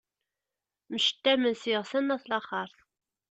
[0.91, 2.77] Mcettamen s yiɣsan n at laxert.